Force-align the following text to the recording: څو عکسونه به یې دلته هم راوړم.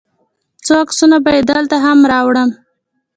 څو 0.65 0.73
عکسونه 0.83 1.17
به 1.23 1.31
یې 1.35 1.41
دلته 1.51 1.75
هم 1.85 1.99
راوړم. 2.11 2.49